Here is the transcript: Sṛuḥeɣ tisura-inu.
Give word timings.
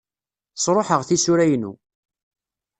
Sṛuḥeɣ 0.63 1.01
tisura-inu. 1.07 1.73